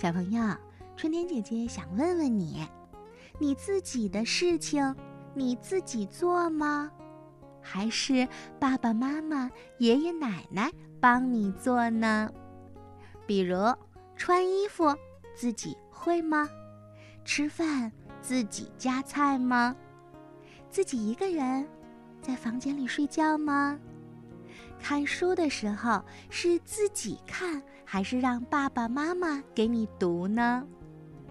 [0.00, 0.40] 小朋友，
[0.96, 2.64] 春天姐姐想问问你：
[3.40, 4.94] 你自己的事情
[5.34, 6.88] 你自己做吗？
[7.60, 8.28] 还是
[8.60, 12.30] 爸爸妈妈、爷爷奶奶帮你做呢？
[13.26, 13.56] 比如
[14.14, 14.84] 穿衣服
[15.34, 16.48] 自己会吗？
[17.24, 17.90] 吃饭
[18.22, 19.74] 自己夹菜吗？
[20.70, 21.66] 自己一个人
[22.22, 23.76] 在房间里睡觉吗？
[24.80, 27.62] 看书的时候是自己看。
[27.90, 30.62] 还是让爸爸妈妈给你读呢？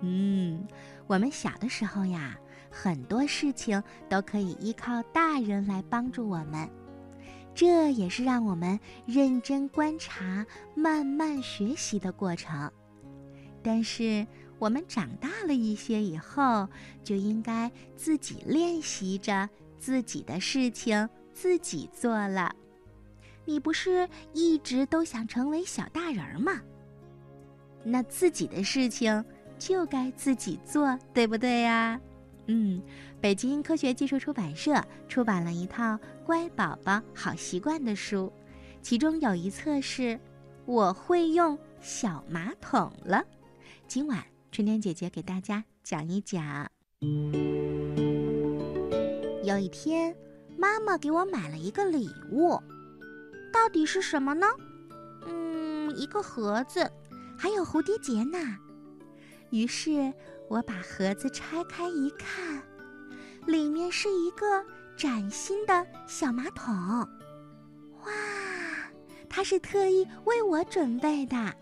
[0.00, 0.66] 嗯，
[1.06, 2.36] 我们小的时候呀，
[2.68, 6.68] 很多事情都可以依靠大人来帮助我们，
[7.54, 12.68] 这也是让我们认真观察、慢慢学习的过程。
[13.62, 14.26] 但是
[14.58, 16.68] 我们长大了一些以后，
[17.04, 19.48] 就应该自己练习着
[19.78, 22.52] 自己的事情，自己做了。
[23.50, 26.62] 你不是一直都想成为小大人吗？
[27.82, 29.24] 那自己的事情
[29.58, 32.00] 就该自己做，对不对呀？
[32.46, 32.80] 嗯，
[33.20, 38.32] 北京科学技术出版社出版了一套《乖宝宝好习惯》的书，
[38.82, 40.16] 其中有一册是
[40.64, 43.24] “我会用小马桶了”。
[43.88, 46.70] 今晚春天姐姐给大家讲一讲。
[49.42, 50.14] 有一天，
[50.56, 52.56] 妈妈给我买了一个礼物。
[53.52, 54.46] 到底是什么呢？
[55.26, 56.90] 嗯，一个盒子，
[57.36, 58.38] 还有蝴蝶结呢。
[59.50, 60.12] 于是
[60.48, 62.62] 我把盒子拆开一看，
[63.46, 64.64] 里面是一个
[64.96, 66.74] 崭新的小马桶。
[68.04, 68.12] 哇，
[69.28, 71.54] 它是特意为我准备的，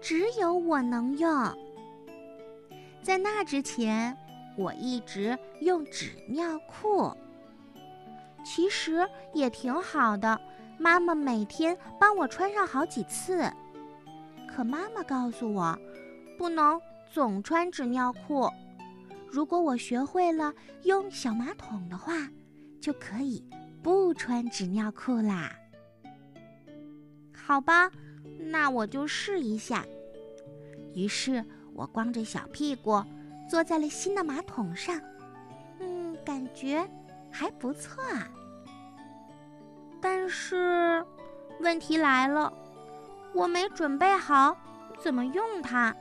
[0.00, 1.30] 只有我能用。
[3.02, 4.16] 在那之前，
[4.56, 7.14] 我一直用纸尿裤，
[8.44, 10.40] 其实也挺好的。
[10.78, 13.50] 妈妈每天帮我穿上好几次，
[14.48, 15.78] 可妈妈告诉我，
[16.36, 16.80] 不能
[17.12, 18.50] 总穿纸尿裤。
[19.30, 22.12] 如果我学会了用小马桶的话，
[22.80, 23.44] 就可以
[23.82, 25.52] 不穿纸尿裤啦。
[27.34, 27.90] 好吧，
[28.38, 29.84] 那我就试一下。
[30.94, 33.02] 于是我光着小屁股
[33.48, 35.00] 坐在了新的马桶上，
[35.80, 36.88] 嗯，感觉
[37.30, 38.28] 还不错啊。
[40.04, 41.02] 但是，
[41.60, 42.52] 问题来了，
[43.32, 44.54] 我没准备好
[45.00, 45.96] 怎么用它。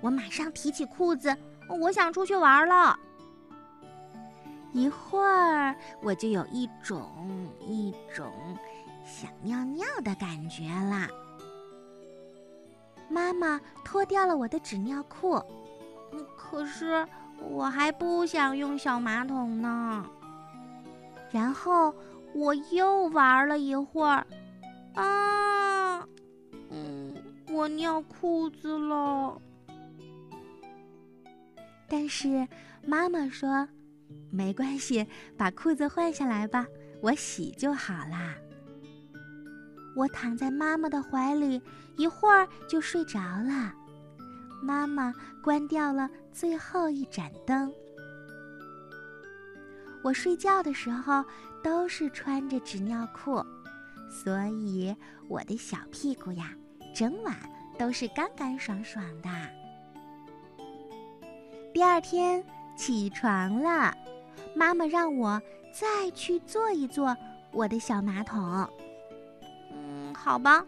[0.00, 1.32] 我马上提起裤子，
[1.68, 2.98] 我想出去玩了。
[4.72, 5.72] 一会儿，
[6.02, 7.08] 我就有一种
[7.60, 8.32] 一种
[9.06, 11.08] 想尿尿的感觉啦。
[13.08, 15.40] 妈妈脱掉了我的纸尿裤，
[16.36, 17.06] 可是
[17.38, 20.04] 我还不想用小马桶呢。
[21.30, 21.94] 然后。
[22.34, 24.26] 我又玩了一会儿，
[24.94, 26.00] 啊，
[26.70, 27.14] 嗯，
[27.50, 29.40] 我尿裤子了。
[31.88, 32.48] 但是
[32.86, 33.68] 妈妈说，
[34.30, 35.06] 没关系，
[35.36, 36.66] 把裤子换下来吧，
[37.02, 38.34] 我洗就好啦。
[39.94, 41.60] 我躺在妈妈的怀里，
[41.98, 43.74] 一会儿就睡着了。
[44.62, 45.12] 妈妈
[45.42, 47.70] 关掉了最后一盏灯。
[50.02, 51.24] 我睡觉的时候。
[51.64, 53.40] 都是穿着纸尿裤，
[54.10, 54.92] 所以
[55.28, 56.52] 我的小屁股呀，
[56.92, 57.36] 整晚
[57.78, 59.30] 都是干干爽爽的。
[61.72, 63.94] 第二天起床了，
[64.56, 65.40] 妈妈让我
[65.72, 67.16] 再去坐一坐
[67.52, 68.68] 我的小马桶。
[69.70, 70.66] 嗯，好吧。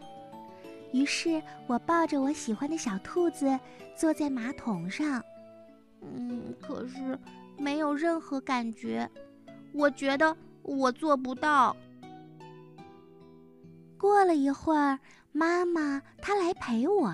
[0.93, 3.59] 于是我抱着我喜欢的小兔子
[3.97, 5.21] 坐在马桶上。
[5.99, 7.19] 嗯，可是
[7.57, 9.09] 没有任何感觉，
[9.75, 10.35] 我觉得。
[10.67, 11.77] 我做不到。
[13.99, 14.99] 过了一会儿，
[15.31, 17.13] 妈妈她来陪我，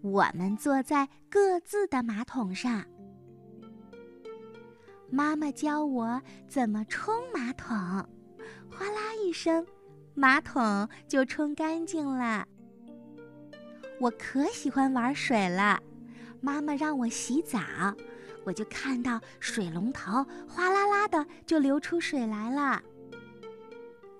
[0.00, 2.82] 我们坐在各自的马桶上。
[5.10, 9.66] 妈妈教我怎么冲马桶，哗啦一声，
[10.14, 12.48] 马桶就冲干净了。
[14.00, 15.78] 我可喜欢玩水了，
[16.40, 17.58] 妈妈让我洗澡。
[18.46, 22.80] 我就看到水龙头哗啦啦的就流出水来了。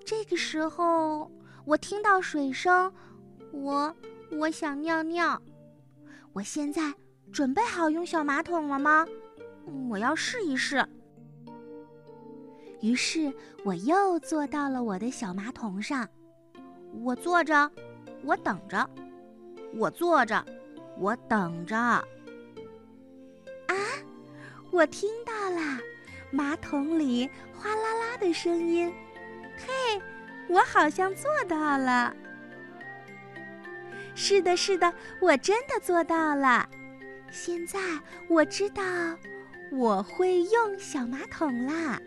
[0.04, 1.30] 这个时候，
[1.64, 2.92] 我听到水声，
[3.52, 3.94] 我
[4.32, 5.40] 我想尿尿。
[6.32, 6.92] 我现在
[7.32, 9.06] 准备好用小马桶了吗？
[9.88, 10.84] 我要试一试。
[12.80, 13.32] 于是
[13.64, 16.06] 我又坐到了我的小马桶上，
[17.04, 17.70] 我坐着，
[18.24, 18.90] 我等着，
[19.76, 20.44] 我坐着，
[20.98, 22.04] 我等着。
[24.70, 25.80] 我听到了
[26.30, 28.92] 马桶里哗啦啦的声音，
[29.56, 30.02] 嘿，
[30.48, 32.14] 我好像做到了。
[34.14, 36.68] 是的，是的，我真的做到了。
[37.30, 37.78] 现在
[38.28, 38.82] 我知道
[39.72, 42.00] 我会用小马桶啦。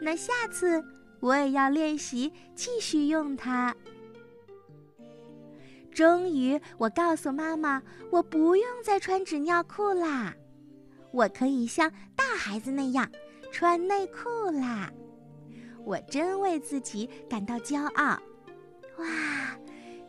[0.00, 0.82] 那下次
[1.20, 3.74] 我也要练习继续用它。
[5.92, 10.34] 终于，我告诉妈妈，我不用再穿纸尿裤啦，
[11.12, 13.10] 我可以像大孩子那样
[13.52, 14.92] 穿内裤啦。
[15.84, 18.20] 我真为自己感到骄傲。
[18.98, 19.58] 哇，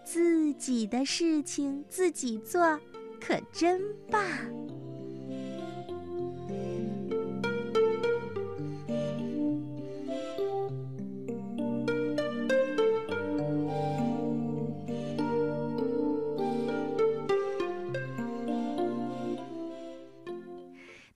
[0.04, 2.80] 自己的事情自己做，
[3.20, 4.22] 可真棒！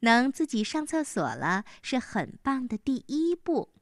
[0.05, 3.73] 能自己上厕所了是很棒的第一步，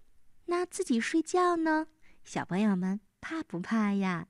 [0.45, 1.87] 那自己睡觉呢？
[2.23, 4.29] 小朋友们怕不怕呀？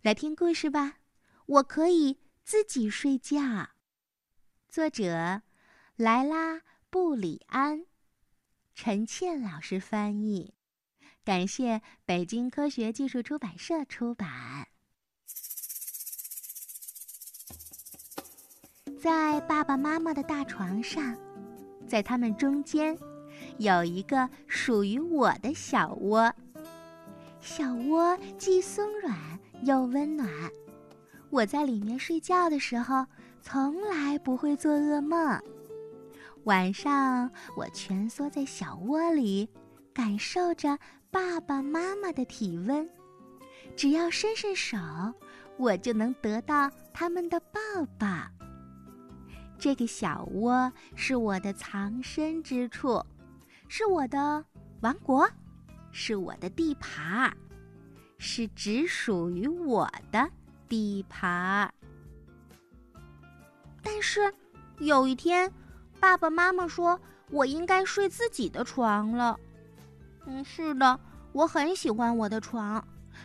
[0.00, 0.96] 来听故事吧，
[1.44, 3.68] 我可以自己睡觉。
[4.70, 5.42] 作者：
[5.96, 6.54] 莱拉·
[6.88, 7.84] 布里安，
[8.74, 10.54] 陈倩老师翻译，
[11.22, 14.69] 感谢北京科学技术出版社出版。
[19.00, 21.16] 在爸爸妈妈的大床上，
[21.86, 22.94] 在他们中间，
[23.56, 26.30] 有一个属于我的小窝。
[27.40, 29.16] 小窝既松软
[29.62, 30.28] 又温暖，
[31.30, 33.06] 我在里面睡觉的时候，
[33.40, 35.40] 从来不会做噩梦。
[36.44, 39.48] 晚上，我蜷缩在小窝里，
[39.94, 40.78] 感受着
[41.10, 42.86] 爸爸妈妈的体温，
[43.74, 44.76] 只要伸伸手，
[45.56, 47.60] 我就能得到他们的抱
[47.98, 48.06] 抱。
[49.60, 53.04] 这个小窝是我的藏身之处，
[53.68, 54.42] 是我的
[54.80, 55.28] 王国，
[55.92, 57.30] 是我的地盘，
[58.16, 60.26] 是只属于我的
[60.66, 61.70] 地盘。
[63.82, 64.32] 但是
[64.78, 65.52] 有一天，
[66.00, 66.98] 爸爸妈妈说
[67.30, 69.38] 我应该睡自己的床了。
[70.24, 70.98] 嗯，是的，
[71.32, 72.82] 我很喜欢我的床，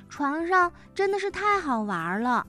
[0.10, 2.46] 床上真的是太好玩了，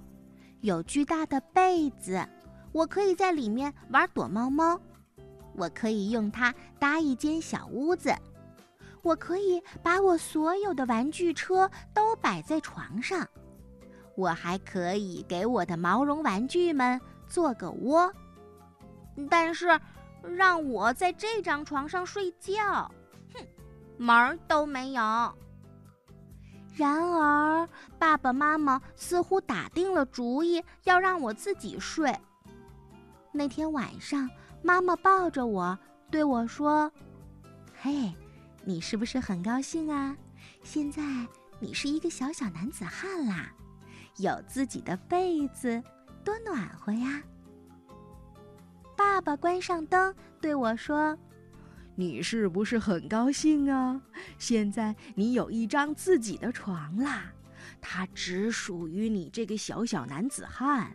[0.63, 2.29] 有巨大的被子。
[2.77, 4.79] 我可以在里面玩躲猫猫，
[5.55, 8.15] 我可以用它搭一间小屋子，
[9.01, 13.27] 我可以把我所有的玩具车都摆在床上，
[14.15, 18.13] 我还可以给我的毛绒玩具们做个窝。
[19.31, 19.81] 但是，
[20.23, 22.61] 让我在这张床上睡觉，
[23.33, 23.41] 哼，
[23.97, 25.03] 门儿都没有。
[26.75, 27.67] 然而，
[27.99, 32.15] 爸爸妈妈似乎打定了主意要让我自己睡。
[33.37, 34.29] 那天晚上，
[34.63, 35.79] 妈妈抱着我
[36.11, 36.91] 对我说
[37.79, 38.13] ：“嘿，
[38.65, 40.17] 你是不是很高兴啊？
[40.63, 41.03] 现在
[41.61, 43.53] 你是一个小小男子汉啦，
[44.17, 45.83] 有自己的被子，
[46.25, 47.23] 多暖和呀！”
[48.97, 51.17] 爸爸关上灯对我说
[51.95, 54.01] ：“你是不是很高兴啊？
[54.39, 57.31] 现在你有一张自己的床啦，
[57.83, 60.91] 它只属于你这个小小男子汉。”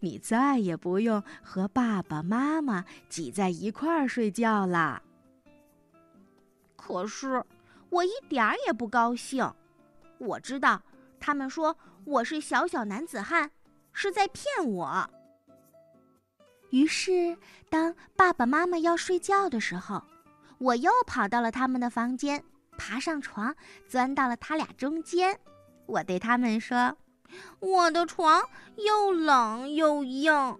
[0.00, 5.02] 你再也不用和爸爸妈妈挤在一块儿睡觉啦。
[6.76, 7.42] 可是
[7.88, 9.50] 我一点儿也不高兴。
[10.18, 10.82] 我知道
[11.18, 13.50] 他们说我是小小男子汉，
[13.92, 15.10] 是在骗我。
[16.70, 17.36] 于是，
[17.70, 20.02] 当爸爸妈妈要睡觉的时候，
[20.58, 22.42] 我又跑到了他们的房间，
[22.76, 23.54] 爬上床，
[23.86, 25.38] 钻到了他俩中间。
[25.86, 26.96] 我对他们说。
[27.60, 28.42] 我的床
[28.76, 30.58] 又冷又硬，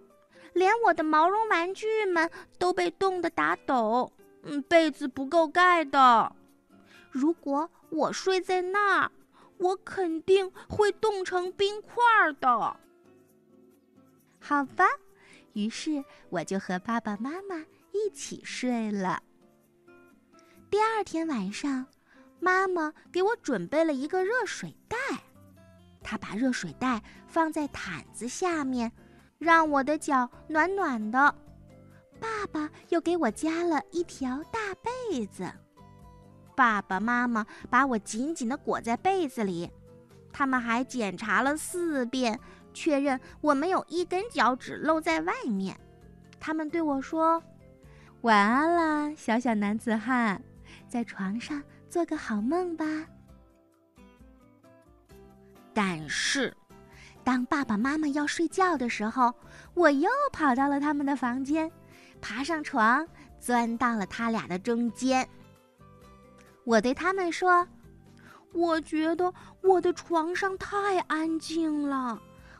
[0.53, 4.13] 连我的毛绒玩具们都被冻得打抖。
[4.43, 6.35] 嗯，被子不够盖的。
[7.11, 9.11] 如果我睡在那儿，
[9.59, 11.95] 我肯定会冻成冰块
[12.41, 12.77] 的。
[14.41, 14.85] 好吧，
[15.55, 19.23] 于是我就和爸爸妈妈一起睡了。
[20.69, 21.87] 第二天晚上，
[22.41, 24.99] 妈妈给我准备了一个热水袋。
[26.05, 28.93] 他把热水袋放在毯子下面，
[29.39, 31.35] 让我的脚暖暖的。
[32.21, 35.51] 爸爸又给我加了一条大被子。
[36.55, 39.69] 爸爸妈妈把我紧紧地裹在被子里，
[40.33, 42.39] 他们还检查了四遍，
[42.73, 45.77] 确认我没有一根脚趾露在外面。
[46.39, 47.43] 他们对我说
[48.23, 50.41] ：“晚安啦，小小男子汉，
[50.89, 52.85] 在床上做个好梦吧。”
[55.75, 56.57] 但是，
[57.25, 59.35] 当爸爸妈妈要睡觉的时候，
[59.75, 61.71] 我又跑到了他们的房间，
[62.21, 63.07] 爬上床，
[63.41, 65.29] 钻到了他俩的中间。
[66.65, 67.67] 我对他们说
[68.55, 72.19] ：“我觉得我的床上太安静了，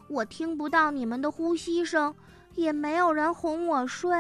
[0.09, 2.15] 我听不到你们的呼吸声，
[2.55, 4.11] 也没有人哄我睡。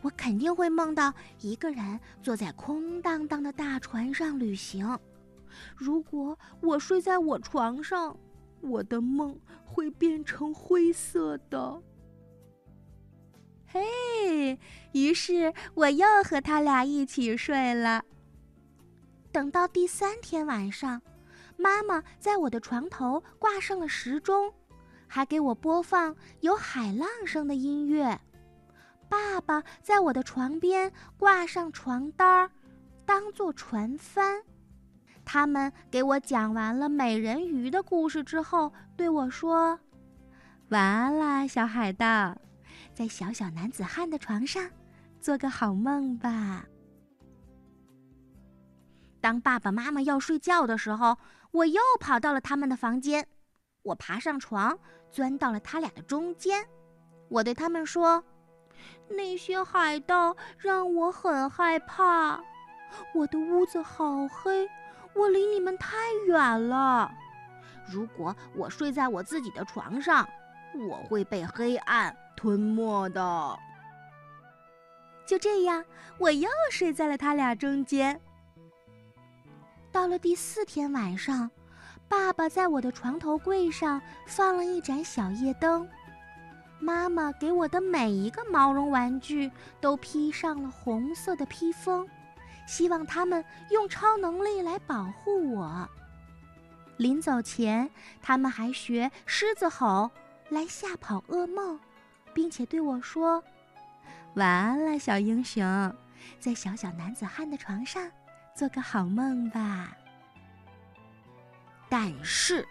[0.00, 4.98] 我肯定会梦到一个人坐在空荡荡的大船上旅行。
[5.76, 8.16] 如果我睡在我床上，
[8.60, 11.82] 我的梦会变成灰色的。
[13.66, 14.58] 嘿，
[14.92, 18.04] 于是我又和他俩一起睡了。
[19.32, 21.02] 等到第三天晚上，
[21.56, 24.52] 妈妈在我的床头挂上了时钟，
[25.06, 28.18] 还给我播放有海浪声的音乐。
[29.08, 32.50] 爸爸在我的床边挂上床单儿，
[33.04, 34.42] 当做船帆。
[35.26, 39.78] 他们给我讲完了美人鱼的故事之后，对我说
[40.70, 42.38] ：“晚安啦，小海盗，
[42.94, 44.70] 在小小男子汉的床上，
[45.20, 46.64] 做个好梦吧。”
[49.20, 51.18] 当爸爸妈妈要睡觉的时候，
[51.50, 53.26] 我又跑到了他们的房间。
[53.82, 54.78] 我爬上床，
[55.10, 56.64] 钻到了他俩的中间。
[57.28, 58.22] 我对他们说
[59.10, 62.40] ：“那些海盗让我很害怕，
[63.12, 64.68] 我的屋子好黑，
[65.16, 65.96] 我离你们太
[66.26, 67.10] 远了。
[67.90, 70.28] 如果我睡在我自己的床上，
[70.88, 73.58] 我会被黑暗吞没的。”
[75.26, 75.84] 就这样，
[76.18, 78.20] 我又睡在了他俩中间。
[79.90, 81.50] 到了第四天晚上，
[82.08, 85.88] 爸爸在我的床头柜上放了一盏小夜灯。
[86.78, 92.06] 妈妈给我的每一个毛绒玩具都披上了红色的披风，
[92.66, 95.88] 希望他们用超能力来保护我。
[96.96, 100.10] 临走前，他们还学狮子吼
[100.48, 101.78] 来吓跑噩梦，
[102.34, 103.42] 并且对我说
[104.34, 105.64] ：“晚安了，小英雄，
[106.40, 108.10] 在小小男子汉的床上。”
[108.56, 109.94] 做个好梦吧。
[111.90, 112.66] 但是，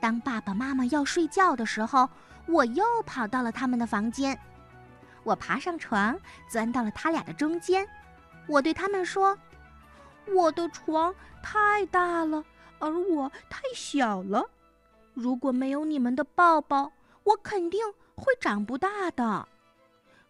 [0.00, 2.08] 当爸爸妈妈要睡觉的时候，
[2.46, 4.38] 我又跑到了他们的房间。
[5.22, 7.86] 我爬上床，钻到了他俩的中间。
[8.46, 9.38] 我对他们说
[10.34, 12.44] ：“我的床太大了，
[12.78, 14.48] 而我太小了。
[15.14, 16.92] 如果没有你们的抱抱，
[17.24, 17.80] 我肯定
[18.14, 19.48] 会长不大的。”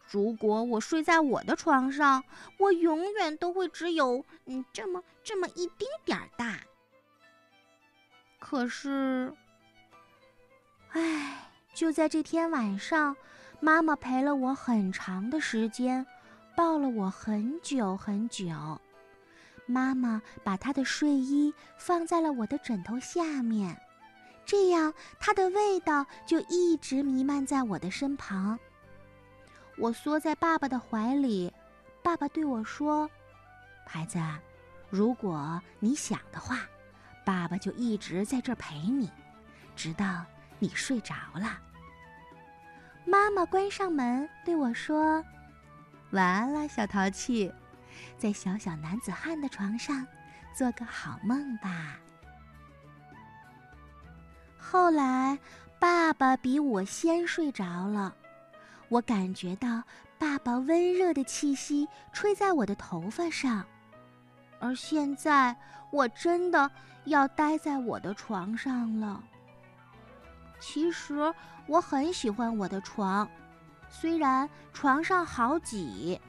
[0.09, 2.23] 如果我睡在我的床上，
[2.59, 6.59] 我永远都会只有嗯这么这么一丁点儿大。
[8.38, 9.33] 可是，
[10.90, 13.16] 唉，就在这天晚上，
[13.59, 16.07] 妈妈陪了我很长的时间，
[16.56, 18.80] 抱了我很久很久。
[19.66, 23.80] 妈妈把她的睡衣放在了我的枕头下面，
[24.44, 28.59] 这样她的味道就一直弥漫在我的身旁。
[29.78, 31.50] 我缩在爸爸的怀里，
[32.02, 33.09] 爸爸对我说
[33.87, 34.18] ：“孩子，
[34.90, 36.59] 如果你想的话，
[37.25, 39.11] 爸爸就一直在这儿陪你，
[39.75, 40.25] 直到
[40.59, 41.59] 你睡着了。”
[43.06, 45.25] 妈妈关上门对我说
[46.12, 47.52] ：“晚安了，小淘气，
[48.16, 50.07] 在小小男子汉的床上
[50.54, 51.99] 做个好梦吧。”
[54.57, 55.38] 后来，
[55.78, 58.14] 爸爸比我先睡着了。
[58.88, 59.83] 我感觉到
[60.19, 63.64] 爸爸温热的气息吹在我的头发上，
[64.61, 65.57] 而现在
[65.90, 66.71] 我真的
[67.04, 69.23] 要待在我的床上了。
[70.61, 71.35] 其实
[71.66, 73.28] 我很喜欢我的床，
[73.93, 76.21] 虽然床上好挤，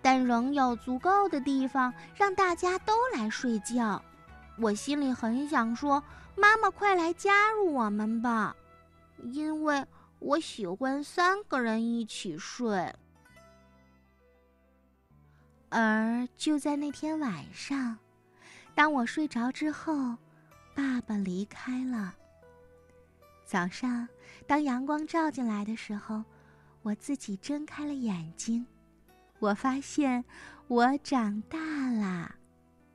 [0.00, 4.02] 但仍有足够的地方让大家都来睡觉。
[4.58, 6.02] 我心里很想说
[6.34, 8.56] ：“妈妈，快来加入我们吧，
[9.24, 9.84] 因为。”
[10.20, 12.92] 我喜欢三个人一起睡，
[15.68, 17.96] 而就在那天晚上，
[18.74, 20.16] 当我睡着之后，
[20.74, 22.16] 爸爸离开了。
[23.44, 24.08] 早上，
[24.44, 26.24] 当阳光照进来的时候，
[26.88, 28.64] 我自己睁开了眼睛，
[29.40, 30.24] 我发现
[30.68, 31.58] 我长大
[31.90, 32.34] 了，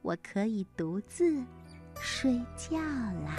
[0.01, 1.39] 我可以独自
[2.01, 3.35] 睡觉啦。